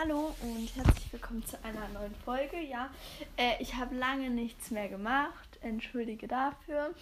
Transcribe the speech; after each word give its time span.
Hallo 0.00 0.32
und 0.42 0.76
herzlich 0.76 1.12
willkommen 1.12 1.44
zu 1.44 1.56
einer 1.64 1.88
neuen 1.88 2.14
Folge. 2.24 2.60
Ja, 2.60 2.88
äh, 3.36 3.60
ich 3.60 3.74
habe 3.74 3.96
lange 3.96 4.30
nichts 4.30 4.70
mehr 4.70 4.88
gemacht. 4.88 5.58
Entschuldige 5.60 6.28
dafür. 6.28 6.94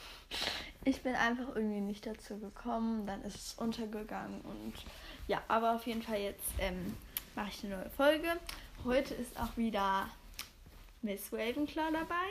Ich 0.83 1.03
bin 1.03 1.15
einfach 1.15 1.55
irgendwie 1.55 1.83
nicht 1.83 2.07
dazu 2.07 2.39
gekommen. 2.39 3.07
Dann 3.07 3.23
ist 3.25 3.37
es 3.37 3.55
untergegangen 3.59 4.41
und 4.41 4.73
ja, 5.29 5.43
aber 5.47 5.75
auf 5.75 5.87
jeden 5.87 6.01
Fall 6.01 6.21
jetzt 6.21 6.49
ähm, 6.59 6.97
mache 7.35 7.51
ich 7.51 7.65
eine 7.65 7.77
neue 7.77 7.91
Folge. 7.91 8.29
Heute 8.83 9.13
ist 9.13 9.39
auch 9.39 9.55
wieder 9.59 10.09
Miss 11.03 11.31
Ravenclaw 11.31 11.93
dabei. 11.93 12.25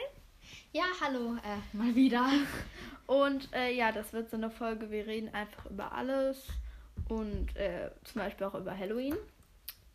Ja, 0.74 0.86
hallo, 1.00 1.36
äh, 1.44 1.78
mal 1.78 1.94
wieder. 1.94 2.28
Und 3.06 3.54
äh, 3.54 3.72
ja, 3.72 3.92
das 3.92 4.14
wird 4.14 4.32
so 4.32 4.38
eine 4.38 4.50
Folge. 4.50 4.90
Wir 4.90 5.06
reden 5.06 5.32
einfach 5.32 5.68
über 5.68 5.92
alles 5.92 6.48
und 7.08 7.56
äh, 7.56 7.92
zum 8.04 8.22
Beispiel 8.22 8.48
auch 8.48 8.56
über 8.56 8.76
Halloween 8.76 9.16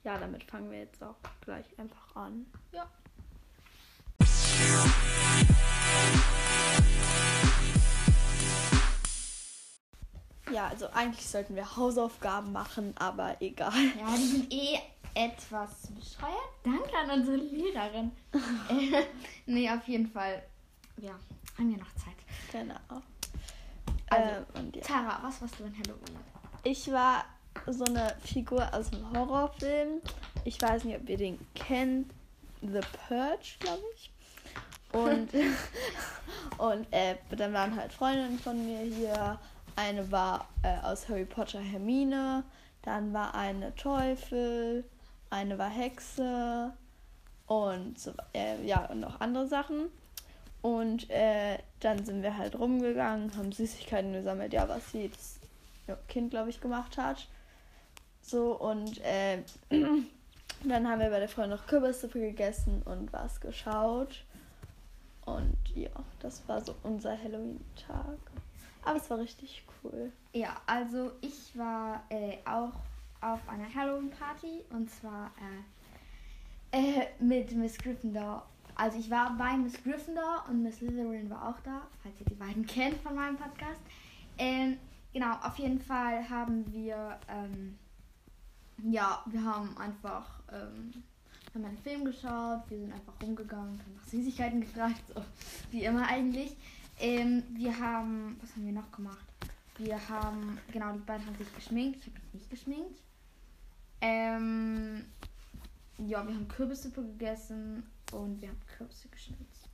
ja, 0.05 0.19
damit 0.19 0.45
fangen 0.45 0.71
wir 0.71 0.79
jetzt 0.79 1.03
auch 1.03 1.17
gleich 1.43 1.67
einfach 1.79 2.17
an. 2.17 2.47
Ja. 2.73 2.87
Ja, 10.53 10.67
also 10.67 10.89
eigentlich 10.91 11.27
sollten 11.29 11.55
wir 11.55 11.77
Hausaufgaben 11.77 12.51
machen, 12.53 12.95
aber 12.99 13.41
egal. 13.41 13.73
Ja, 13.99 14.17
die 14.17 14.27
sind 14.27 14.53
eh 14.53 14.79
etwas 15.15 15.89
bescheuert. 15.89 16.35
Danke 16.65 16.97
an 16.97 17.21
unsere 17.21 17.37
Lehrerin. 17.37 18.11
äh, 18.69 19.05
nee, 19.47 19.71
auf 19.71 19.87
jeden 19.87 20.11
Fall. 20.11 20.43
Ja, 20.97 21.13
haben 21.57 21.71
wir 21.71 21.79
noch 21.79 21.95
Zeit. 21.95 22.17
Genau. 22.51 23.03
Also, 24.09 24.45
ähm, 24.57 24.73
ja. 24.75 24.83
Tara, 24.83 25.21
was 25.23 25.41
warst 25.41 25.59
du 25.61 25.65
in 25.65 25.73
Halloween? 25.79 26.19
Ich 26.65 26.91
war 26.91 27.25
so 27.67 27.85
eine 27.85 28.15
Figur 28.25 28.73
aus 28.75 28.93
einem 28.93 29.11
Horrorfilm. 29.15 30.01
Ich 30.45 30.61
weiß 30.61 30.85
nicht, 30.85 30.97
ob 30.97 31.09
ihr 31.09 31.17
den 31.17 31.39
kennt. 31.55 32.13
The 32.63 32.81
Purge, 33.09 33.57
glaube 33.59 33.83
ich. 33.95 34.11
Und, 34.93 35.31
und 36.59 36.87
äh, 36.93 37.17
dann 37.37 37.53
waren 37.53 37.77
halt 37.77 37.93
Freundinnen 37.93 38.39
von 38.39 38.65
mir 38.65 38.81
hier. 38.81 39.39
Eine 39.77 40.11
war 40.11 40.49
äh, 40.63 40.79
aus 40.83 41.09
Harry 41.09 41.25
Potter 41.25 41.61
Hermine. 41.61 42.45
Dann 42.83 43.13
war 43.13 43.35
eine 43.35 43.75
Teufel. 43.77 44.85
Eine 45.31 45.59
war 45.59 45.71
Hexe. 45.71 46.73
Und 47.47 47.99
so, 47.99 48.13
äh, 48.35 48.65
ja, 48.65 48.85
und 48.87 49.01
noch 49.01 49.21
andere 49.21 49.47
Sachen. 49.47 49.89
Und 50.63 51.09
äh, 51.11 51.59
dann 51.81 52.05
sind 52.05 52.23
wir 52.23 52.37
halt 52.37 52.59
rumgegangen, 52.59 53.35
haben 53.37 53.53
Süßigkeiten 53.53 54.13
gesammelt, 54.13 54.53
ja, 54.53 54.69
was 54.69 54.93
jedes 54.93 55.41
Kind, 56.09 56.31
glaube 56.31 56.51
ich, 56.51 56.61
gemacht 56.61 56.99
hat. 56.99 57.27
So, 58.31 58.53
und 58.53 59.01
äh, 59.05 59.43
dann 59.71 60.89
haben 60.89 61.01
wir 61.01 61.11
bei 61.11 61.19
der 61.19 61.29
Freundin 61.29 61.59
noch 61.59 61.67
Kürbissuppe 61.67 62.21
gegessen 62.21 62.81
und 62.85 63.13
was 63.13 63.41
geschaut. 63.41 64.25
Und 65.27 65.57
ja, 65.75 65.91
das 66.21 66.47
war 66.47 66.61
so 66.61 66.77
unser 66.85 67.21
Halloween-Tag. 67.21 68.19
Aber 68.85 68.97
es 68.97 69.11
war 69.11 69.19
richtig 69.19 69.65
cool. 69.83 70.13
Ja, 70.33 70.61
also 70.65 71.11
ich 71.21 71.59
war 71.59 72.05
äh, 72.09 72.37
auch 72.45 72.73
auf 73.21 73.41
einer 73.49 73.75
Halloween-Party 73.75 74.65
und 74.71 74.89
zwar 74.89 75.33
äh, 76.73 77.01
äh, 77.01 77.07
mit 77.19 77.51
Miss 77.57 77.77
Gryffindor. 77.79 78.47
Also 78.77 79.01
ich 79.01 79.11
war 79.11 79.37
bei 79.37 79.57
Miss 79.57 79.83
Gryffindor 79.83 80.45
und 80.49 80.63
Miss 80.63 80.77
Slytherin 80.77 81.29
war 81.31 81.49
auch 81.49 81.61
da, 81.65 81.83
falls 82.01 82.15
ihr 82.21 82.27
die 82.27 82.35
beiden 82.35 82.65
kennt 82.69 83.01
von 83.03 83.17
meinem 83.17 83.37
Podcast. 83.37 83.81
Ähm, 84.39 84.77
genau, 85.13 85.35
auf 85.43 85.59
jeden 85.59 85.81
Fall 85.81 86.31
haben 86.31 86.73
wir 86.73 87.19
ähm, 87.29 87.77
ja, 88.85 89.23
wir 89.27 89.45
haben 89.45 89.77
einfach 89.79 90.41
ähm, 90.53 90.93
haben 91.55 91.65
einen 91.65 91.79
Film 91.79 92.05
geschaut, 92.05 92.63
wir 92.69 92.79
sind 92.79 92.93
einfach 92.93 93.15
rumgegangen, 93.21 93.79
haben 93.79 93.95
nach 93.97 94.07
Süßigkeiten 94.07 94.61
gefragt, 94.61 95.03
so 95.15 95.23
wie 95.71 95.85
immer 95.85 96.07
eigentlich. 96.07 96.57
Ähm, 96.99 97.43
wir 97.51 97.77
haben, 97.79 98.39
was 98.41 98.55
haben 98.55 98.67
wir 98.67 98.73
noch 98.73 98.91
gemacht? 98.93 99.27
Wir 99.79 99.97
haben, 100.09 100.59
genau, 100.71 100.93
die 100.93 101.01
beiden 101.01 101.27
haben 101.27 101.37
sich 101.37 101.53
geschminkt, 101.55 101.99
ich 102.01 102.07
habe 102.07 102.21
mich 102.21 102.35
nicht 102.35 102.51
geschminkt. 102.51 103.01
Ähm, 104.03 105.05
ja, 105.99 106.27
wir 106.27 106.35
haben 106.35 106.49
Kürbissuppe 106.49 107.03
gegessen 107.03 107.83
und 108.13 108.41
wir 108.41 108.49
haben 108.49 108.61
Kürbisse 108.77 109.09
geschnitzt. 109.09 109.69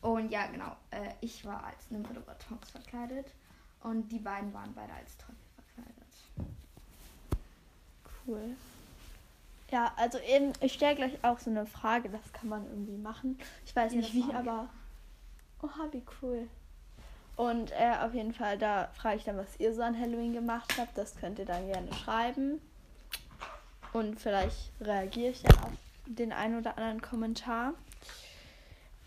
Und 0.00 0.30
ja, 0.30 0.46
genau, 0.46 0.76
äh, 0.90 1.12
ich 1.20 1.44
war 1.44 1.64
als 1.64 1.90
Nymphodora 1.90 2.34
Tonks 2.34 2.70
verkleidet 2.70 3.26
und 3.82 4.10
die 4.10 4.18
beiden 4.18 4.52
waren 4.52 4.74
beide 4.74 4.92
als 4.92 5.16
Teufel 5.16 5.41
Cool. 8.32 8.56
Ja, 9.70 9.92
also 9.96 10.18
eben, 10.18 10.52
ich 10.60 10.74
stelle 10.74 10.96
gleich 10.96 11.12
auch 11.22 11.38
so 11.38 11.50
eine 11.50 11.66
Frage, 11.66 12.08
das 12.08 12.32
kann 12.32 12.48
man 12.48 12.66
irgendwie 12.66 12.96
machen. 12.96 13.38
Ich 13.64 13.74
weiß 13.74 13.92
nicht 13.92 14.12
wie, 14.14 14.32
aber. 14.34 14.68
Oha, 15.62 15.88
wie 15.92 16.02
cool. 16.20 16.48
Und 17.36 17.72
äh, 17.72 17.94
auf 18.02 18.14
jeden 18.14 18.34
Fall, 18.34 18.58
da 18.58 18.88
frage 18.94 19.16
ich 19.16 19.24
dann, 19.24 19.36
was 19.36 19.58
ihr 19.58 19.74
so 19.74 19.82
an 19.82 19.98
Halloween 19.98 20.32
gemacht 20.32 20.74
habt. 20.78 20.96
Das 20.98 21.16
könnt 21.16 21.38
ihr 21.38 21.46
dann 21.46 21.66
gerne 21.66 21.92
schreiben. 21.94 22.60
Und 23.92 24.20
vielleicht 24.20 24.72
reagiere 24.80 25.30
ich 25.30 25.42
dann 25.42 25.58
auf 25.64 25.72
den 26.06 26.32
einen 26.32 26.58
oder 26.58 26.76
anderen 26.76 27.00
Kommentar. 27.00 27.74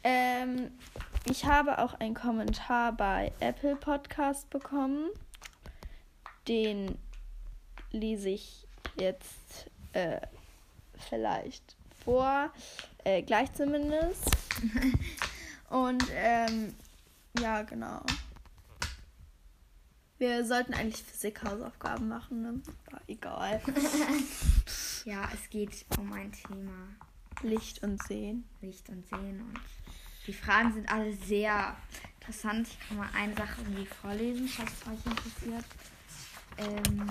Ähm, 0.04 0.72
ich 1.30 1.46
habe 1.46 1.80
auch 1.80 1.96
einen 1.96 2.14
Kommentar 2.14 2.94
bei 2.94 3.32
Apple 3.40 3.76
Podcast 3.76 4.50
bekommen. 4.50 5.10
Den 6.48 6.98
lese 7.92 8.30
ich 8.30 8.68
jetzt 8.98 9.70
äh, 9.94 10.20
vielleicht 11.10 11.76
vor, 12.04 12.52
äh, 13.04 13.22
gleich 13.22 13.54
zumindest. 13.54 14.26
Und 15.70 16.04
ähm, 16.14 16.76
ja, 17.40 17.64
genau. 17.64 18.02
Wir 20.18 20.46
sollten 20.46 20.74
eigentlich 20.74 21.04
Physik-Hausaufgaben 21.04 22.08
machen, 22.08 22.42
ne? 22.42 22.62
Aber 22.88 23.02
egal. 23.08 23.62
ja, 25.06 25.28
es 25.34 25.50
geht 25.50 25.86
um 25.98 26.14
ein 26.14 26.32
Thema. 26.32 26.88
Licht 27.42 27.84
und 27.84 28.02
Sehen. 28.04 28.48
Licht 28.62 28.88
und 28.88 29.06
Sehen. 29.08 29.42
Und 29.42 29.60
die 30.26 30.34
Fragen 30.34 30.74
sind 30.74 30.90
alle 30.90 31.14
sehr 31.14 31.76
interessant. 32.20 32.68
Ich 32.70 32.88
kann 32.88 32.98
mal 32.98 33.10
eine 33.14 33.36
Sache 33.36 33.62
irgendwie 33.62 33.86
vorlesen, 33.86 34.48
falls 34.48 34.72
es 34.72 34.88
euch 34.88 35.06
interessiert. 35.06 35.66
Ähm, 36.58 37.10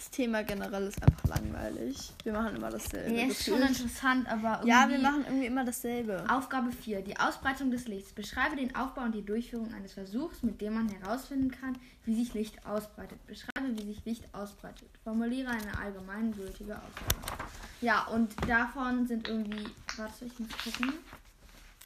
das 0.00 0.10
Thema 0.10 0.42
generell 0.42 0.86
ist 0.86 1.02
einfach 1.02 1.24
langweilig. 1.24 2.10
Wir 2.22 2.32
machen 2.32 2.56
immer 2.56 2.70
dasselbe. 2.70 3.14
Ja, 3.14 3.26
ist 3.26 3.44
schon 3.44 3.60
interessant, 3.60 4.26
aber 4.28 4.62
Ja, 4.64 4.88
wir 4.88 4.98
machen 4.98 5.26
irgendwie 5.26 5.44
immer 5.44 5.62
dasselbe. 5.62 6.24
Aufgabe 6.26 6.72
4. 6.72 7.02
Die 7.02 7.18
Ausbreitung 7.18 7.70
des 7.70 7.86
Lichts. 7.86 8.14
Beschreibe 8.14 8.56
den 8.56 8.74
Aufbau 8.74 9.02
und 9.02 9.14
die 9.14 9.22
Durchführung 9.22 9.74
eines 9.74 9.92
Versuchs, 9.92 10.42
mit 10.42 10.62
dem 10.62 10.72
man 10.72 10.88
herausfinden 10.88 11.50
kann, 11.50 11.76
wie 12.06 12.14
sich 12.14 12.32
Licht 12.32 12.66
ausbreitet. 12.66 13.18
Beschreibe, 13.26 13.76
wie 13.76 13.92
sich 13.92 14.02
Licht 14.06 14.24
ausbreitet. 14.34 14.88
Formuliere 15.04 15.50
eine 15.50 15.78
allgemeingültige 15.78 16.76
Aussage. 16.76 17.44
Ja, 17.82 18.06
und 18.06 18.32
davon 18.48 19.06
sind 19.06 19.28
irgendwie. 19.28 19.68
Warte, 19.98 20.24
ich 20.24 20.38
muss 20.38 20.48
gucken. 20.64 20.94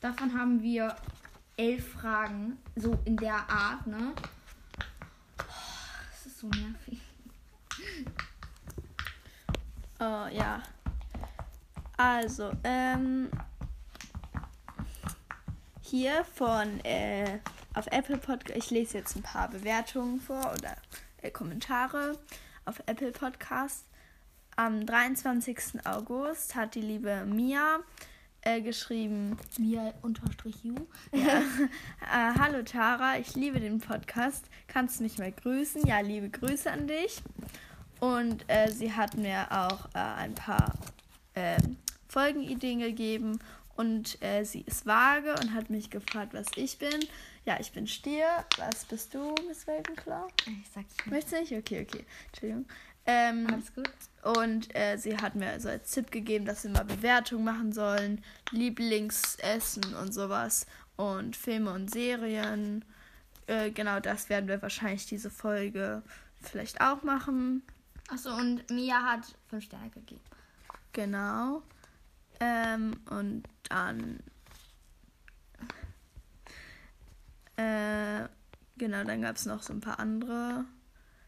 Davon 0.00 0.38
haben 0.38 0.62
wir 0.62 0.94
elf 1.56 1.94
Fragen. 1.94 2.58
So 2.76 2.96
in 3.06 3.16
der 3.16 3.50
Art, 3.50 3.88
ne? 3.88 4.12
Das 5.36 6.26
ist 6.26 6.38
so 6.38 6.46
nervig. 6.46 7.00
Oh, 10.00 10.26
ja. 10.30 10.62
Also, 11.96 12.50
ähm, 12.64 13.30
hier 15.80 16.24
von 16.24 16.80
äh, 16.84 17.38
auf 17.74 17.86
Apple 17.88 18.18
Podcast, 18.18 18.56
ich 18.56 18.70
lese 18.70 18.98
jetzt 18.98 19.14
ein 19.16 19.22
paar 19.22 19.48
Bewertungen 19.48 20.20
vor 20.20 20.52
oder 20.52 20.76
äh, 21.22 21.30
Kommentare 21.30 22.18
auf 22.64 22.82
Apple 22.86 23.12
Podcast. 23.12 23.86
Am 24.56 24.86
23. 24.86 25.84
August 25.84 26.54
hat 26.54 26.74
die 26.74 26.80
liebe 26.80 27.24
Mia 27.26 27.80
äh, 28.42 28.60
geschrieben. 28.60 29.36
Mia 29.58 29.94
unterstrich 30.02 30.62
you. 30.64 30.74
Ja. 31.12 31.38
äh, 31.40 32.38
Hallo 32.38 32.62
Tara, 32.62 33.18
ich 33.18 33.34
liebe 33.34 33.60
den 33.60 33.78
Podcast. 33.78 34.46
Kannst 34.66 34.98
du 34.98 35.04
mich 35.04 35.18
mal 35.18 35.32
grüßen? 35.32 35.86
Ja, 35.86 36.00
liebe 36.00 36.28
Grüße 36.30 36.70
an 36.70 36.86
dich. 36.86 37.22
Und 38.00 38.44
äh, 38.48 38.70
sie 38.70 38.92
hat 38.92 39.16
mir 39.16 39.46
auch 39.50 39.86
äh, 39.94 39.98
ein 39.98 40.34
paar 40.34 40.74
äh, 41.34 41.58
Folgenideen 42.08 42.80
gegeben. 42.80 43.38
Und 43.76 44.22
äh, 44.22 44.44
sie 44.44 44.60
ist 44.62 44.86
vage 44.86 45.34
und 45.40 45.52
hat 45.52 45.68
mich 45.68 45.90
gefragt, 45.90 46.32
was 46.32 46.46
ich 46.56 46.78
bin. 46.78 47.00
Ja, 47.44 47.58
ich 47.58 47.72
bin 47.72 47.86
Stier. 47.86 48.44
Was 48.58 48.84
bist 48.84 49.14
du, 49.14 49.34
Miss 49.48 49.66
Ravenclaw? 49.66 50.28
Ich 50.46 50.70
sag's 50.72 50.96
nicht. 50.96 51.06
Möchtest 51.06 51.32
du 51.32 51.40
nicht? 51.40 51.52
Okay, 51.52 51.86
okay. 51.88 52.04
Entschuldigung. 52.28 52.66
Ähm, 53.06 53.46
Alles 53.50 53.74
gut. 53.74 53.90
Und 54.36 54.74
äh, 54.74 54.96
sie 54.96 55.16
hat 55.16 55.34
mir 55.34 55.50
also 55.50 55.68
als 55.68 55.90
Tipp 55.90 56.10
gegeben, 56.10 56.46
dass 56.46 56.64
wir 56.64 56.70
mal 56.70 56.84
Bewertungen 56.84 57.44
machen 57.44 57.72
sollen, 57.72 58.22
Lieblingsessen 58.50 59.94
und 59.94 60.14
sowas 60.14 60.66
und 60.96 61.36
Filme 61.36 61.72
und 61.72 61.90
Serien. 61.92 62.84
Äh, 63.46 63.70
genau 63.72 64.00
das 64.00 64.30
werden 64.30 64.48
wir 64.48 64.62
wahrscheinlich 64.62 65.06
diese 65.06 65.30
Folge 65.30 66.02
vielleicht 66.40 66.80
auch 66.80 67.02
machen. 67.02 67.62
Achso, 68.08 68.34
und 68.34 68.68
Mia 68.70 69.02
hat 69.02 69.22
5 69.48 69.64
Sterne 69.64 69.90
gegeben. 69.90 70.20
Genau. 70.92 71.62
Ähm, 72.40 73.00
und 73.10 73.44
dann. 73.68 74.20
Äh, 77.56 78.28
genau, 78.76 79.04
dann 79.04 79.22
gab 79.22 79.36
es 79.36 79.46
noch 79.46 79.62
so 79.62 79.72
ein 79.72 79.80
paar 79.80 79.98
andere. 79.98 80.64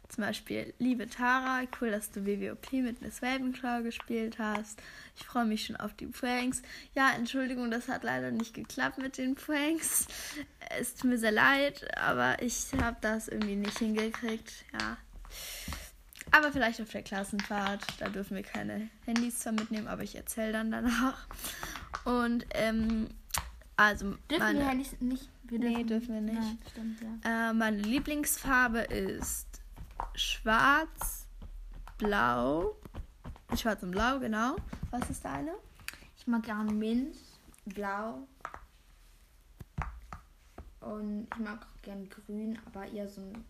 Zum 0.08 0.22
Beispiel, 0.22 0.72
liebe 0.78 1.08
Tara, 1.08 1.62
cool, 1.80 1.90
dass 1.90 2.10
du 2.12 2.24
WWOP 2.24 2.72
mit 2.74 3.02
Miss 3.02 3.22
Ravenclaw 3.22 3.82
gespielt 3.82 4.38
hast. 4.38 4.80
Ich 5.16 5.24
freue 5.24 5.44
mich 5.44 5.66
schon 5.66 5.76
auf 5.76 5.94
die 5.94 6.06
Pranks. 6.06 6.62
Ja, 6.94 7.10
Entschuldigung, 7.16 7.70
das 7.72 7.88
hat 7.88 8.04
leider 8.04 8.30
nicht 8.30 8.54
geklappt 8.54 8.98
mit 8.98 9.18
den 9.18 9.34
Pranks. 9.34 10.06
Es 10.78 10.94
tut 10.94 11.10
mir 11.10 11.18
sehr 11.18 11.32
leid, 11.32 11.86
aber 11.98 12.40
ich 12.40 12.68
habe 12.80 12.98
das 13.00 13.26
irgendwie 13.26 13.56
nicht 13.56 13.78
hingekriegt. 13.78 14.64
Ja. 14.78 14.96
Aber 16.32 16.52
vielleicht 16.52 16.80
auf 16.80 16.90
der 16.90 17.02
Klassenfahrt. 17.02 17.84
Da 17.98 18.08
dürfen 18.08 18.36
wir 18.36 18.42
keine 18.42 18.88
Handys 19.04 19.38
zwar 19.40 19.52
mitnehmen, 19.52 19.88
aber 19.88 20.02
ich 20.02 20.16
erzähle 20.16 20.52
dann 20.52 20.70
danach. 20.70 21.26
Und, 22.04 22.46
ähm, 22.54 23.08
also. 23.76 24.14
Dürfen 24.30 24.38
meine, 24.44 24.58
wir 24.60 24.68
Handys 24.68 25.00
nicht? 25.00 25.28
Wir 25.44 25.58
Nee, 25.60 25.84
dürfen 25.84 26.14
wir 26.14 26.20
nicht. 26.20 26.38
Nein, 26.38 26.58
stimmt, 26.70 27.00
ja. 27.24 27.50
äh, 27.50 27.52
meine 27.52 27.78
Lieblingsfarbe 27.78 28.80
ist 28.80 29.46
schwarz, 30.14 31.26
blau. 31.98 32.76
Schwarz 33.56 33.82
und 33.84 33.92
blau, 33.92 34.18
genau. 34.18 34.56
Was 34.90 35.08
ist 35.08 35.24
deine? 35.24 35.52
Ich 36.18 36.26
mag 36.26 36.42
gerne 36.42 36.72
Mint, 36.72 37.16
Blau. 37.66 38.26
Und 40.80 41.28
ich 41.32 41.40
mag 41.40 41.62
auch 41.64 41.82
gern 41.82 42.08
Grün, 42.08 42.58
aber 42.66 42.86
eher 42.86 43.08
so 43.08 43.20
ein 43.20 43.44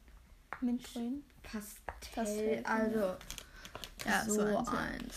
Mintgrün. 0.61 1.25
Pastell. 1.43 2.63
Also 2.65 3.17
Ja, 4.05 4.25
so, 4.25 4.33
so 4.35 4.43
eins, 4.43 4.69
ja. 4.73 4.79
eins. 4.79 5.17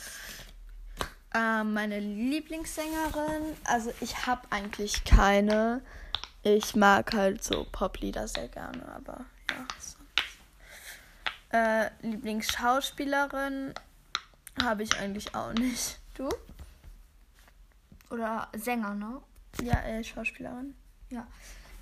Ähm, 1.33 1.73
meine 1.73 1.99
Lieblingssängerin, 1.99 3.55
also 3.63 3.93
ich 4.01 4.25
habe 4.25 4.41
eigentlich 4.49 5.03
keine. 5.03 5.81
Ich 6.41 6.75
mag 6.75 7.13
halt 7.13 7.43
so 7.43 7.67
Poplieder 7.71 8.27
sehr 8.27 8.47
gerne, 8.47 8.87
aber 8.95 9.25
ja. 9.49 9.67
Sonst. 9.79 9.97
Äh, 11.51 11.89
Lieblingsschauspielerin 12.07 13.73
habe 14.63 14.83
ich 14.83 14.97
eigentlich 14.97 15.33
auch 15.35 15.53
nicht. 15.53 15.99
Du? 16.15 16.29
Oder 18.09 18.47
Sänger, 18.55 18.93
ne? 18.95 19.21
Ja, 19.61 19.81
äh, 19.83 20.03
Schauspielerin. 20.03 20.75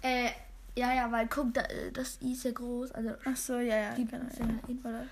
Äh, 0.01 0.29
ja, 0.77 0.93
ja, 0.93 1.11
weil 1.11 1.27
guck, 1.27 1.53
da, 1.53 1.61
äh, 1.61 1.91
das 1.91 2.19
I 2.21 2.33
ist 2.33 2.43
ja 2.43 2.51
groß. 2.51 2.91
Also 2.91 3.11
Ach 3.25 3.35
so, 3.35 3.53
ja, 3.57 3.75
ja. 3.75 3.89
genau, 3.95 3.97
Lieblingssängerin 3.97 4.79
ja. 4.83 4.89
Oder? 4.89 5.05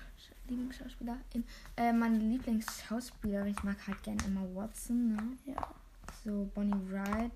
Lieblingsschauspielerin. 0.48 1.44
Äh, 1.76 1.92
meine 1.92 2.18
Lieblingsschauspielerin, 2.18 3.48
ich 3.48 3.62
mag 3.64 3.76
halt 3.86 4.02
gerne 4.02 4.22
Emma 4.24 4.42
Watson, 4.54 5.14
ne? 5.14 5.22
Ja. 5.44 5.68
So 6.24 6.48
Bonnie 6.54 6.80
Wright. 6.90 7.32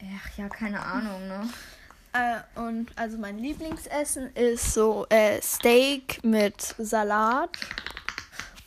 Ach 0.00 0.38
ja, 0.38 0.48
keine 0.48 0.80
Ahnung, 0.80 1.28
ne? 1.28 1.48
Äh, 2.12 2.60
und 2.60 2.96
also 2.96 3.18
mein 3.18 3.38
Lieblingsessen 3.38 4.34
ist 4.34 4.72
so 4.72 5.06
äh, 5.10 5.40
Steak 5.42 6.24
mit 6.24 6.74
Salat. 6.78 7.50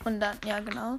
Und 0.04 0.20
dann, 0.20 0.36
ja 0.44 0.60
genau. 0.60 0.98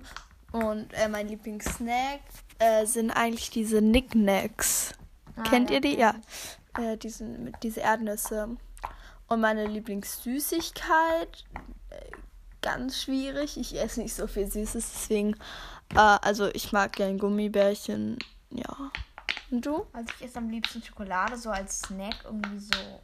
Und 0.51 0.93
äh, 0.93 1.07
mein 1.07 1.29
Lieblingssnack 1.29 2.19
äh, 2.59 2.85
sind 2.85 3.11
eigentlich 3.11 3.49
diese 3.49 3.79
Knickknacks. 3.79 4.93
Ah, 5.35 5.43
Kennt 5.43 5.69
ja, 5.69 5.75
ihr 5.75 5.81
die? 5.81 5.97
ja. 5.97 6.15
Äh, 6.77 6.97
diesen, 6.97 7.43
mit 7.43 7.61
diese 7.63 7.81
Erdnüsse. 7.81 8.57
Und 9.27 9.41
meine 9.41 9.67
Lieblingssüßigkeit, 9.67 11.45
äh, 11.89 12.11
ganz 12.61 13.01
schwierig. 13.01 13.57
Ich 13.57 13.79
esse 13.79 14.01
nicht 14.01 14.13
so 14.13 14.27
viel 14.27 14.49
Süßes, 14.49 14.91
deswegen, 14.93 15.33
äh, 15.93 15.97
also 15.97 16.47
ich 16.47 16.71
mag 16.71 16.93
gern 16.93 17.17
Gummibärchen. 17.19 18.17
Ja. 18.49 18.91
Und 19.51 19.65
du? 19.65 19.85
Also 19.93 20.09
ich 20.17 20.25
esse 20.25 20.39
am 20.39 20.49
liebsten 20.49 20.81
Schokolade, 20.81 21.37
so 21.37 21.49
als 21.51 21.79
Snack, 21.81 22.15
irgendwie 22.25 22.59
so. 22.59 23.01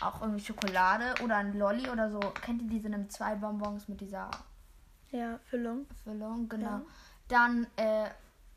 Auch 0.00 0.20
irgendwie 0.20 0.44
Schokolade 0.44 1.14
oder 1.22 1.36
ein 1.36 1.56
Lolli 1.56 1.88
oder 1.88 2.10
so. 2.10 2.18
Kennt 2.18 2.60
ihr 2.62 2.68
diese 2.68 2.88
nimm 2.88 3.08
zwei 3.08 3.36
Bonbons 3.36 3.86
mit 3.86 4.00
dieser 4.00 4.30
Ja, 5.10 5.38
Füllung. 5.48 5.86
Füllung? 6.02 6.48
Genau. 6.48 6.66
Ja. 6.66 6.82
Dann 7.28 7.66
äh, 7.76 8.08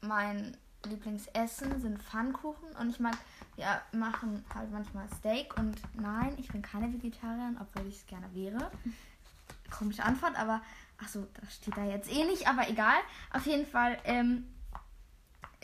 mein 0.02 0.58
Lieblingsessen 0.86 1.80
sind 1.82 2.02
Pfannkuchen 2.02 2.70
und 2.80 2.90
ich 2.90 3.00
mag, 3.00 3.18
ja, 3.58 3.82
machen 3.92 4.44
halt 4.54 4.72
manchmal 4.72 5.08
Steak 5.18 5.58
und 5.58 5.76
nein, 5.94 6.34
ich 6.38 6.48
bin 6.50 6.62
keine 6.62 6.92
Vegetarierin, 6.92 7.58
obwohl 7.60 7.88
ich 7.88 7.98
es 7.98 8.06
gerne 8.08 8.34
wäre. 8.34 8.72
Komische 9.72 10.04
Antwort, 10.04 10.38
aber 10.38 10.62
achso, 10.98 11.28
das 11.40 11.56
steht 11.56 11.76
da 11.78 11.84
jetzt 11.86 12.12
eh 12.12 12.24
nicht, 12.26 12.48
aber 12.48 12.70
egal. 12.70 12.98
Auf 13.32 13.46
jeden 13.46 13.66
Fall, 13.66 13.98
ähm, 14.06 14.46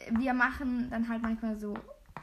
wir 0.09 0.33
machen 0.33 0.89
dann 0.89 1.07
halt 1.07 1.21
manchmal 1.21 1.57
so 1.57 1.75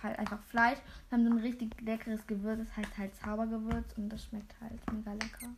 halt 0.03 0.19
einfach 0.19 0.43
Fleisch, 0.45 0.79
haben 1.11 1.25
so 1.25 1.31
ein 1.31 1.39
richtig 1.39 1.81
leckeres 1.81 2.27
Gewürz, 2.27 2.61
das 2.67 2.77
heißt 2.77 2.99
halt 2.99 3.17
Zaubergewürz 3.17 3.93
und 3.97 4.09
das 4.09 4.25
schmeckt 4.25 4.55
halt 4.61 4.93
mega 4.93 5.13
lecker. 5.13 5.49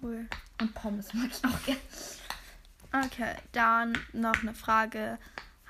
Cool. 0.00 0.28
Und 0.60 0.74
Pommes 0.74 1.12
mag 1.14 1.30
ich 1.30 1.44
auch 1.44 1.64
gerne. 1.64 1.80
Okay, 2.92 3.34
dann 3.52 3.98
noch 4.12 4.40
eine 4.42 4.54
Frage. 4.54 5.18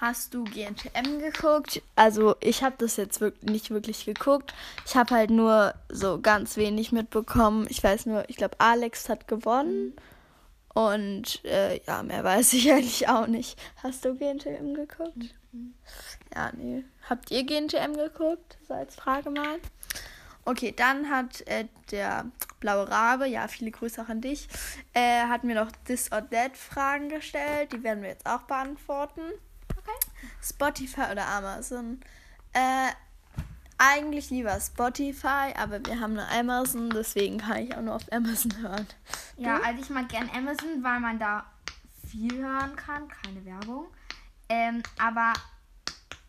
Hast 0.00 0.32
du 0.32 0.44
GNTM 0.44 1.18
geguckt? 1.18 1.82
Also 1.96 2.36
ich 2.40 2.62
habe 2.62 2.76
das 2.78 2.96
jetzt 2.96 3.20
wirklich 3.20 3.50
nicht 3.50 3.70
wirklich 3.70 4.04
geguckt. 4.04 4.54
Ich 4.86 4.94
habe 4.94 5.12
halt 5.12 5.30
nur 5.30 5.74
so 5.88 6.20
ganz 6.20 6.56
wenig 6.56 6.92
mitbekommen. 6.92 7.66
Ich 7.68 7.82
weiß 7.82 8.06
nur, 8.06 8.28
ich 8.28 8.36
glaube 8.36 8.60
Alex 8.60 9.08
hat 9.08 9.26
gewonnen. 9.26 9.94
Und 10.72 11.44
äh, 11.44 11.80
ja, 11.84 12.04
mehr 12.04 12.22
weiß 12.22 12.52
ich 12.52 12.70
eigentlich 12.70 13.08
auch 13.08 13.26
nicht. 13.26 13.58
Hast 13.82 14.04
du 14.04 14.14
GNTM 14.14 14.74
geguckt? 14.74 15.34
Ja, 16.32 16.52
nee. 16.56 16.84
Habt 17.10 17.32
ihr 17.32 17.44
GNTM 17.44 17.94
geguckt? 17.94 18.56
So 18.68 18.74
als 18.74 18.94
Frage 18.94 19.30
mal. 19.30 19.58
Okay, 20.44 20.72
dann 20.76 21.10
hat 21.10 21.46
äh, 21.48 21.66
der 21.90 22.26
blaue 22.60 22.88
Rabe, 22.88 23.26
ja, 23.26 23.48
viele 23.48 23.72
Grüße 23.72 24.00
auch 24.00 24.08
an 24.08 24.20
dich, 24.20 24.48
äh, 24.94 25.22
hat 25.24 25.42
mir 25.42 25.56
noch 25.56 25.72
This 25.86 26.12
or 26.12 26.28
That 26.30 26.56
Fragen 26.56 27.08
gestellt. 27.08 27.72
Die 27.72 27.82
werden 27.82 28.02
wir 28.02 28.10
jetzt 28.10 28.26
auch 28.26 28.42
beantworten. 28.42 29.22
Spotify 30.42 31.10
oder 31.12 31.26
Amazon? 31.26 32.00
Äh, 32.52 32.88
eigentlich 33.78 34.30
lieber 34.30 34.58
Spotify, 34.60 35.52
aber 35.56 35.84
wir 35.86 36.00
haben 36.00 36.14
nur 36.14 36.28
Amazon, 36.28 36.90
deswegen 36.90 37.38
kann 37.38 37.58
ich 37.58 37.76
auch 37.76 37.80
nur 37.82 37.94
auf 37.94 38.10
Amazon 38.12 38.56
hören. 38.60 38.86
Ja, 39.36 39.60
also 39.60 39.80
ich 39.80 39.90
mag 39.90 40.08
gern 40.08 40.28
Amazon, 40.34 40.82
weil 40.82 40.98
man 41.00 41.18
da 41.18 41.44
viel 42.10 42.38
hören 42.44 42.74
kann, 42.74 43.06
keine 43.08 43.44
Werbung. 43.44 43.86
Ähm, 44.48 44.82
aber 44.98 45.32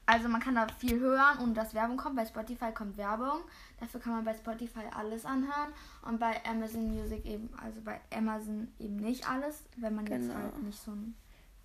also 0.06 0.28
man 0.28 0.42
kann 0.42 0.56
da 0.56 0.68
viel 0.78 1.00
hören 1.00 1.38
und 1.40 1.56
dass 1.56 1.74
Werbung 1.74 1.98
kommt. 1.98 2.16
Bei 2.18 2.25
Spotify 2.25 2.72
kommt 2.74 2.98
Werbung. 2.98 3.42
Dafür 3.80 4.00
kann 4.00 4.12
man 4.13 4.25
bei 4.25 4.34
Spotify 4.34 4.82
alles 4.96 5.24
anhören 5.25 5.72
und 6.02 6.20
bei 6.20 6.44
Amazon 6.46 6.88
Music 6.88 7.25
eben, 7.25 7.50
also 7.63 7.80
bei 7.82 8.00
Amazon 8.13 8.68
eben 8.80 8.98
nicht 8.98 9.28
alles, 9.30 9.63
wenn 9.78 9.96
man 9.96 10.06
jetzt 10.08 10.28
Genau. 10.28 10.36
halt 10.36 10.62
nicht 10.63 10.80
so 10.84 10.92
ein 10.92 11.16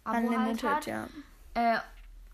Abo 0.04 0.16
halt 0.16 0.26
Unlimited, 0.28 0.70
hat. 0.70 0.87
ja. 0.87 1.08
Äh, 1.54 1.78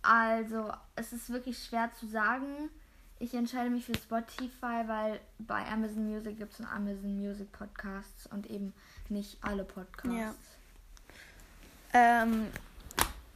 also, 0.03 0.73
es 0.97 1.13
ist 1.13 1.31
wirklich 1.31 1.63
schwer 1.63 1.91
zu 1.99 2.07
sagen. 2.07 2.71
Ich 3.19 3.35
entscheide 3.35 3.69
mich 3.69 3.85
für 3.85 3.95
Spotify, 3.95 4.83
weil 4.87 5.21
bei 5.39 5.67
Amazon 5.67 6.11
Music 6.11 6.39
gibt 6.39 6.55
es 6.55 6.61
einen 6.61 6.71
Amazon 6.71 7.19
Music 7.19 7.53
Podcasts 7.53 8.27
und 8.29 8.49
eben 8.49 8.73
nicht 9.11 9.37
alle 9.43 9.65
Podcasts. 9.65 10.17
Ja. 10.17 10.35
Ähm, 11.93 12.47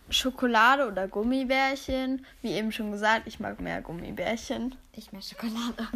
Schokolade 0.09 0.88
oder 0.88 1.09
Gummibärchen. 1.09 2.25
Wie 2.40 2.52
eben 2.52 2.73
schon 2.73 2.92
gesagt, 2.92 3.26
ich 3.26 3.40
mag 3.40 3.61
mehr 3.61 3.83
Gummibärchen. 3.83 4.75
Ich 4.92 5.12
mehr 5.12 5.23
Schokolade. 5.23 5.87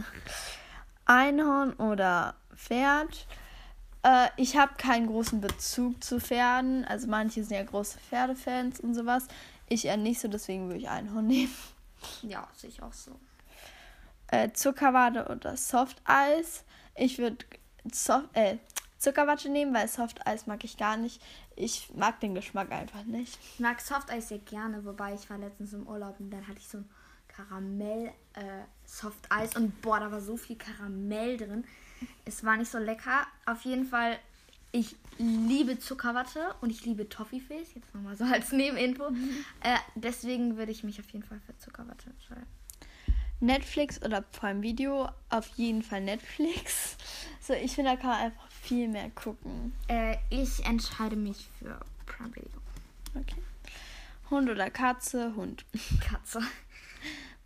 Einhorn 1.07 1.73
oder 1.75 2.35
Pferd. 2.55 3.27
Äh, 4.03 4.29
ich 4.37 4.57
habe 4.57 4.73
keinen 4.77 5.07
großen 5.07 5.41
Bezug 5.41 6.03
zu 6.03 6.21
Pferden. 6.21 6.85
Also 6.85 7.07
manche 7.07 7.43
sind 7.43 7.57
ja 7.57 7.63
große 7.63 7.99
Pferdefans 7.99 8.81
und 8.81 8.95
sowas. 8.95 9.29
Ich 9.69 9.85
eher 9.85 9.97
nicht 9.97 10.21
so, 10.21 10.29
deswegen 10.29 10.67
würde 10.67 10.79
ich 10.79 10.89
Einhorn 10.89 11.27
nehmen. 11.27 11.55
Ja, 12.23 12.49
sehe 12.55 12.71
ich 12.71 12.83
auch 12.83 12.93
so. 12.93 13.19
Äh, 14.29 14.53
Zuckerwatte 14.53 15.29
oder 15.29 15.57
Softeis. 15.57 16.65
Ich 16.95 17.19
würde 17.19 17.45
Soft 17.93 18.29
äh, 18.35 18.59
Zuckerwatte 18.99 19.49
nehmen, 19.49 19.73
weil 19.75 19.89
Softeis 19.89 20.47
mag 20.47 20.65
ich 20.65 20.77
gar 20.77 20.97
nicht. 20.97 21.23
Ich 21.55 21.91
mag 21.95 22.21
den 22.21 22.35
Geschmack 22.35 22.73
einfach 22.73 23.05
nicht. 23.05 23.39
Ich 23.55 23.61
mag 23.61 23.81
Softeis 23.81 24.29
sehr 24.29 24.39
gerne, 24.39 24.85
wobei 24.85 25.15
ich 25.15 25.29
war 25.31 25.39
letztens 25.39 25.73
im 25.73 25.87
Urlaub 25.87 26.19
und 26.19 26.31
dann 26.31 26.47
hatte 26.47 26.59
ich 26.59 26.69
so 26.69 26.79
ein 26.79 26.91
Karamell 27.29 28.13
äh, 28.35 28.65
Softeis 28.85 29.55
und 29.57 29.81
boah, 29.81 30.01
da 30.01 30.11
war 30.11 30.21
so 30.21 30.37
viel 30.37 30.57
Karamell 30.57 31.37
drin. 31.37 31.65
Es 32.25 32.45
war 32.45 32.57
nicht 32.57 32.71
so 32.71 32.79
lecker. 32.79 33.27
Auf 33.47 33.63
jeden 33.63 33.87
Fall, 33.87 34.19
ich 34.73 34.97
liebe 35.19 35.79
Zuckerwatte 35.79 36.55
und 36.61 36.71
ich 36.71 36.85
liebe 36.85 37.09
Toffifees. 37.09 37.75
Jetzt 37.75 37.95
nochmal 37.95 38.17
so 38.17 38.25
als 38.25 38.53
Nebeninfo. 38.53 39.09
Äh, 39.61 39.79
deswegen 39.95 40.57
würde 40.57 40.73
ich 40.73 40.85
mich 40.85 41.01
auf 41.01 41.09
jeden 41.11 41.25
Fall 41.25 41.41
für 41.41 41.57
Zuckerwatte 41.59 42.11
entscheiden. 42.11 42.47
Netflix 43.41 44.03
oder 44.03 44.21
Prime 44.21 44.63
Video? 44.63 45.09
Auf 45.31 45.49
jeden 45.57 45.83
Fall 45.83 46.03
Netflix. 46.03 46.97
So, 47.41 47.55
ich 47.55 47.75
finde, 47.77 47.93
da 47.93 47.97
kann 47.97 48.11
man 48.11 48.19
einfach 48.19 48.51
viel 48.51 48.89
mehr 48.89 49.09
gucken. 49.09 49.73
Äh, 49.87 50.17
ich 50.29 50.67
entscheide 50.67 51.17
mich 51.17 51.49
für 51.59 51.81
Prime 52.05 52.35
Video. 52.37 52.61
Okay. 53.15 53.43
Hund 54.29 54.51
oder 54.51 54.69
Katze? 54.69 55.35
Hund. 55.35 55.65
Katze. 56.01 56.43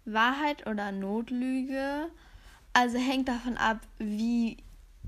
Wahrheit 0.05 0.67
oder 0.67 0.91
Notlüge? 0.91 2.09
Also 2.73 2.99
hängt 2.99 3.29
davon 3.29 3.57
ab, 3.59 3.79
wie, 3.99 4.57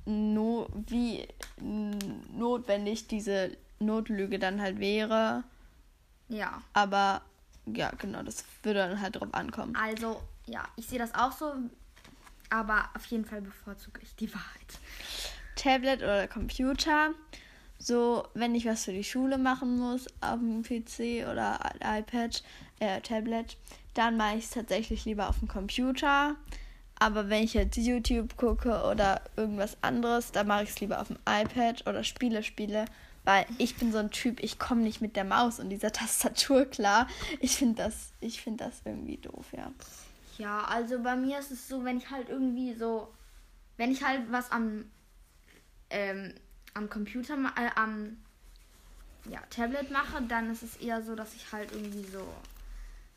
no, 0.07 0.69
wie 0.89 1.27
notwendig 1.61 3.07
diese 3.07 3.57
Notlüge 3.79 4.39
dann 4.39 4.61
halt 4.61 4.79
wäre. 4.79 5.45
Ja. 6.29 6.63
Aber 6.73 7.23
ja, 7.67 7.91
genau, 7.99 8.23
das 8.23 8.45
würde 8.63 8.81
dann 8.81 9.01
halt 9.01 9.17
drauf 9.17 9.33
ankommen. 9.33 9.75
Also, 9.77 10.21
ja, 10.47 10.65
ich 10.77 10.87
sehe 10.87 10.99
das 10.99 11.15
auch 11.15 11.33
so, 11.33 11.55
aber 12.51 12.89
auf 12.95 13.05
jeden 13.07 13.25
Fall 13.25 13.41
bevorzuge 13.41 14.01
ich 14.03 14.15
die 14.17 14.33
Wahrheit. 14.33 14.79
Tablet 15.57 16.03
oder 16.03 16.29
Computer. 16.29 17.11
So, 17.79 18.27
wenn 18.35 18.55
ich 18.55 18.67
was 18.67 18.85
für 18.85 18.93
die 18.93 19.05
Schule 19.05 19.39
machen 19.39 19.79
muss, 19.79 20.07
auf 20.21 20.39
dem 20.39 20.63
PC 20.63 21.29
oder 21.31 21.59
iPad, 21.83 22.43
äh, 22.81 23.01
Tablet, 23.01 23.57
dann 23.95 24.17
mache 24.17 24.37
ich 24.37 24.45
es 24.45 24.51
tatsächlich 24.51 25.05
lieber 25.05 25.29
auf 25.29 25.39
dem 25.39 25.49
Computer. 25.49 26.37
Aber 26.99 27.29
wenn 27.29 27.43
ich 27.43 27.55
jetzt 27.55 27.77
YouTube 27.77 28.37
gucke 28.37 28.83
oder 28.85 29.21
irgendwas 29.37 29.77
anderes, 29.83 30.33
dann 30.33 30.47
mache 30.47 30.65
ich 30.65 30.71
es 30.71 30.81
lieber 30.81 31.01
auf 31.01 31.09
dem 31.09 31.19
iPad 31.29 31.87
oder 31.87 32.05
Spiele 32.05 32.43
spiele. 32.43 32.85
Weil 33.25 33.47
ich 33.59 33.77
bin 33.77 33.91
so 33.91 33.99
ein 33.99 34.11
Typ, 34.11 34.41
ich 34.41 34.59
komme 34.59 34.83
nicht 34.83 35.01
mit 35.01 35.17
der 35.17 35.25
Maus 35.25 35.59
und 35.59 35.71
dieser 35.71 35.93
Tastatur 35.93 36.67
klar. 36.67 37.09
Ich 37.41 37.57
finde 37.57 37.83
das, 37.83 38.13
ich 38.21 38.43
find 38.43 38.61
das 38.61 38.83
irgendwie 38.85 39.17
doof, 39.17 39.47
ja. 39.53 39.73
Ja, 40.39 40.65
also 40.65 41.01
bei 41.03 41.17
mir 41.17 41.39
ist 41.39 41.51
es 41.51 41.69
so, 41.69 41.85
wenn 41.85 41.99
ich 41.99 42.11
halt 42.11 42.29
irgendwie 42.29 42.75
so, 42.75 43.13
wenn 43.77 43.91
ich 43.93 44.03
halt 44.03 44.31
was 44.31 44.51
am, 44.51 44.85
ähm, 45.91 46.35
am 46.75 46.91
Computer, 46.91 47.35
äh, 47.57 47.71
am 47.77 48.19
ja, 49.31 49.41
Tablet 49.51 49.91
mache, 49.91 50.23
dann 50.23 50.51
ist 50.51 50.63
es 50.63 50.77
eher 50.77 51.03
so, 51.03 51.15
dass 51.15 51.35
ich 51.35 51.51
halt 51.53 51.73
irgendwie 51.73 52.05
so 52.05 52.27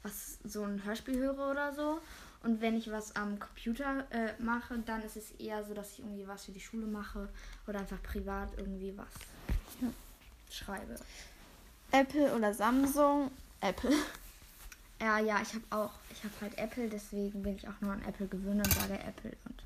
was, 0.04 0.40
so 0.44 0.64
ein 0.64 0.84
Hörspiel 0.86 1.18
höre 1.18 1.52
oder 1.52 1.74
so. 1.74 2.00
Und 2.44 2.62
wenn 2.62 2.78
ich 2.78 2.92
was 2.92 3.16
am 3.16 3.40
Computer 3.40 4.06
äh, 4.12 4.34
mache, 4.42 4.78
dann 4.86 5.02
ist 5.04 5.18
es 5.18 5.32
eher 5.32 5.64
so, 5.64 5.74
dass 5.74 5.94
ich 5.94 6.00
irgendwie 6.00 6.28
was 6.28 6.46
für 6.46 6.52
die 6.52 6.60
Schule 6.60 6.86
mache 6.86 7.30
oder 7.68 7.80
einfach 7.80 8.02
privat 8.04 8.50
irgendwie 8.58 8.96
was 8.96 9.08
ja. 9.82 9.90
schreibe. 10.50 10.96
Apple 11.92 12.34
oder 12.36 12.54
Samsung? 12.54 13.32
Apple. 13.62 13.92
Ja, 15.00 15.20
ja, 15.20 15.40
ich 15.44 15.54
habe 15.54 15.64
auch, 15.70 15.92
ich 16.10 16.24
habe 16.24 16.34
halt 16.42 16.58
Apple, 16.58 16.90
deswegen 16.90 17.44
bin 17.44 17.56
ich 17.56 17.68
auch 17.68 17.80
nur 17.82 17.92
an 17.92 18.02
Apple 18.08 18.26
gewöhnt 18.26 18.66
und 18.66 18.74
sage 18.74 18.96
Apple. 18.96 19.32
Und 19.46 19.64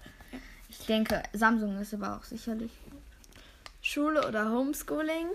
ich 0.67 0.85
denke, 0.85 1.23
Samsung 1.31 1.79
ist 1.79 1.93
aber 1.93 2.17
auch 2.17 2.23
sicherlich 2.25 2.71
Schule 3.81 4.27
oder 4.27 4.51
Homeschooling? 4.51 5.27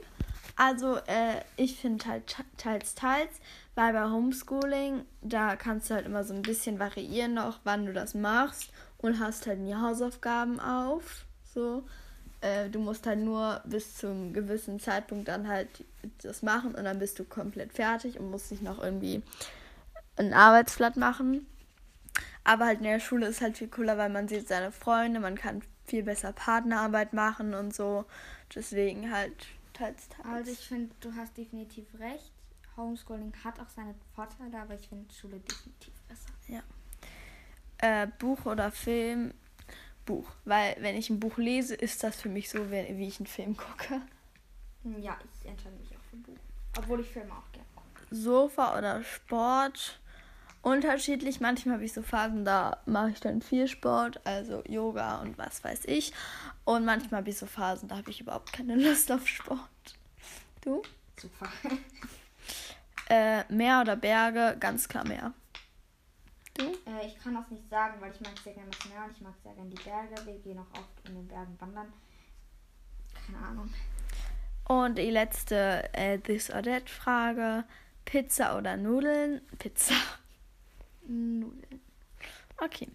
Also, 0.56 0.96
äh, 1.06 1.42
ich 1.56 1.78
finde 1.78 2.06
halt 2.06 2.34
teils, 2.56 2.94
teils, 2.94 3.30
weil 3.74 3.92
bei 3.92 4.04
Homeschooling, 4.04 5.04
da 5.20 5.54
kannst 5.54 5.90
du 5.90 5.94
halt 5.94 6.06
immer 6.06 6.24
so 6.24 6.32
ein 6.32 6.42
bisschen 6.42 6.78
variieren 6.78 7.34
noch, 7.34 7.60
wann 7.64 7.84
du 7.84 7.92
das 7.92 8.14
machst 8.14 8.70
und 8.98 9.20
hast 9.20 9.46
halt 9.46 9.58
nie 9.58 9.74
Hausaufgaben 9.74 10.58
auf. 10.58 11.26
So. 11.54 11.84
Äh, 12.40 12.70
du 12.70 12.80
musst 12.80 13.06
halt 13.06 13.18
nur 13.18 13.60
bis 13.64 13.96
zum 13.96 14.32
gewissen 14.32 14.80
Zeitpunkt 14.80 15.28
dann 15.28 15.48
halt 15.48 15.84
das 16.22 16.42
machen 16.42 16.74
und 16.74 16.84
dann 16.84 16.98
bist 16.98 17.18
du 17.18 17.24
komplett 17.24 17.72
fertig 17.72 18.18
und 18.18 18.30
musst 18.30 18.50
nicht 18.50 18.62
noch 18.62 18.82
irgendwie 18.82 19.22
ein 20.16 20.32
Arbeitsblatt 20.32 20.96
machen. 20.96 21.46
Aber 22.44 22.66
halt 22.66 22.78
in 22.78 22.84
der 22.84 23.00
Schule 23.00 23.26
ist 23.26 23.40
halt 23.40 23.58
viel 23.58 23.68
cooler, 23.68 23.98
weil 23.98 24.10
man 24.10 24.28
sieht 24.28 24.48
seine 24.48 24.70
Freunde, 24.70 25.20
man 25.20 25.34
kann 25.34 25.62
viel 25.84 26.02
besser 26.02 26.32
Partnerarbeit 26.32 27.12
machen 27.12 27.54
und 27.54 27.74
so. 27.74 28.04
Deswegen 28.54 29.12
halt 29.12 29.34
teils, 29.76 30.08
teils. 30.08 30.26
Also 30.26 30.50
ich 30.50 30.66
finde, 30.66 30.94
du 31.00 31.14
hast 31.14 31.36
definitiv 31.36 31.86
recht. 31.98 32.32
Homeschooling 32.76 33.32
hat 33.42 33.58
auch 33.60 33.68
seine 33.74 33.94
Vorteile, 34.14 34.60
aber 34.60 34.74
ich 34.74 34.88
finde 34.88 35.12
Schule 35.14 35.40
definitiv 35.40 35.94
besser. 36.08 36.28
Ja. 36.48 36.62
Äh, 37.78 38.06
Buch 38.18 38.44
oder 38.46 38.70
Film? 38.70 39.32
Buch. 40.04 40.30
Weil 40.44 40.76
wenn 40.80 40.96
ich 40.96 41.10
ein 41.10 41.20
Buch 41.20 41.36
lese, 41.36 41.74
ist 41.74 42.02
das 42.04 42.20
für 42.20 42.28
mich 42.28 42.48
so, 42.48 42.70
wie, 42.70 42.96
wie 42.96 43.08
ich 43.08 43.18
einen 43.18 43.26
Film 43.26 43.56
gucke. 43.56 44.00
Ja, 45.00 45.18
ich 45.40 45.48
entscheide 45.48 45.76
mich 45.76 45.90
auch 45.96 46.02
für 46.10 46.16
Buch. 46.16 46.38
Obwohl 46.78 47.00
ich 47.00 47.08
Filme 47.08 47.32
auch 47.32 47.50
gerne 47.52 47.66
gucke. 47.74 48.14
Sofa 48.14 48.78
oder 48.78 49.02
Sport? 49.02 49.98
Unterschiedlich. 50.66 51.38
Manchmal 51.38 51.76
habe 51.76 51.84
ich 51.84 51.92
so 51.92 52.02
Phasen, 52.02 52.44
da 52.44 52.78
mache 52.86 53.10
ich 53.10 53.20
dann 53.20 53.40
viel 53.40 53.68
Sport, 53.68 54.20
also 54.26 54.64
Yoga 54.66 55.20
und 55.20 55.38
was 55.38 55.62
weiß 55.62 55.84
ich. 55.84 56.12
Und 56.64 56.84
manchmal 56.84 57.20
habe 57.20 57.30
ich 57.30 57.38
so 57.38 57.46
Phasen, 57.46 57.88
da 57.88 57.98
habe 57.98 58.10
ich 58.10 58.20
überhaupt 58.20 58.52
keine 58.52 58.74
Lust 58.74 59.12
auf 59.12 59.28
Sport. 59.28 59.60
Du? 60.62 60.82
Super. 61.16 61.48
Äh, 63.08 63.44
Meer 63.52 63.82
oder 63.82 63.94
Berge? 63.94 64.56
Ganz 64.58 64.88
klar 64.88 65.06
Meer. 65.06 65.32
Du? 66.54 66.64
Äh, 66.64 67.06
ich 67.06 67.16
kann 67.20 67.34
das 67.34 67.48
nicht 67.52 67.70
sagen, 67.70 68.00
weil 68.00 68.10
ich 68.10 68.20
mag 68.20 68.36
sehr 68.42 68.52
gerne 68.52 68.68
das 68.68 68.90
Meer 68.90 69.04
und 69.04 69.12
ich 69.12 69.20
mag 69.20 69.34
sehr 69.44 69.54
gerne 69.54 69.70
die 69.70 69.80
Berge. 69.80 70.26
Wir 70.26 70.40
gehen 70.40 70.58
auch 70.58 70.80
oft 70.80 71.08
in 71.08 71.14
den 71.14 71.28
Bergen 71.28 71.56
wandern. 71.60 71.92
Keine 73.14 73.46
Ahnung. 73.46 73.72
Und 74.64 74.98
die 74.98 75.12
letzte 75.12 75.88
äh, 75.92 76.18
This 76.18 76.50
or 76.50 76.64
That 76.64 76.90
Frage. 76.90 77.62
Pizza 78.04 78.58
oder 78.58 78.76
Nudeln? 78.76 79.40
Pizza. 79.60 79.94
Nudeln. 81.08 81.80
Okay. 82.58 82.88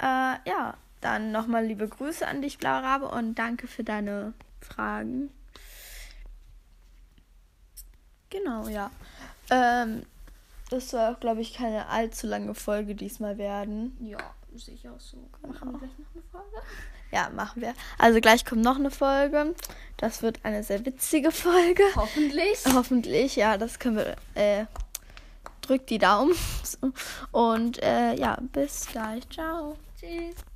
Äh, 0.00 0.36
ja, 0.48 0.76
dann 1.00 1.32
nochmal 1.32 1.66
liebe 1.66 1.88
Grüße 1.88 2.26
an 2.26 2.42
dich, 2.42 2.58
Blaue 2.58 2.82
Rabe, 2.82 3.08
und 3.08 3.34
danke 3.34 3.66
für 3.66 3.84
deine 3.84 4.32
Fragen. 4.60 5.30
Genau, 8.30 8.66
ja. 8.68 8.90
Ähm, 9.50 10.04
das 10.70 10.90
soll 10.90 11.00
auch, 11.00 11.20
glaube 11.20 11.40
ich, 11.40 11.54
keine 11.54 11.88
allzu 11.88 12.26
lange 12.26 12.54
Folge 12.54 12.94
diesmal 12.94 13.38
werden. 13.38 13.96
Ja, 14.00 14.18
sehe 14.54 14.74
ich 14.74 14.88
auch 14.88 14.98
so. 14.98 15.28
Genau. 15.42 15.54
Machen 15.54 15.72
wir 15.72 15.78
gleich 15.78 15.98
noch 15.98 16.14
eine 16.14 16.22
Folge? 16.32 16.66
Ja, 17.12 17.30
machen 17.30 17.62
wir. 17.62 17.74
Also 17.96 18.20
gleich 18.20 18.44
kommt 18.44 18.62
noch 18.62 18.76
eine 18.76 18.90
Folge. 18.90 19.54
Das 19.98 20.22
wird 20.22 20.40
eine 20.42 20.64
sehr 20.64 20.84
witzige 20.84 21.30
Folge. 21.30 21.84
Hoffentlich. 21.94 22.58
Hoffentlich, 22.74 23.36
ja, 23.36 23.56
das 23.56 23.78
können 23.78 23.96
wir. 23.98 24.16
Äh, 24.34 24.64
drückt 25.66 25.90
die 25.90 25.98
Daumen. 25.98 26.34
Und 27.32 27.82
äh, 27.82 28.14
ja, 28.14 28.38
bis 28.52 28.86
gleich. 28.86 29.28
Ciao. 29.30 29.76
Tschüss. 29.98 30.53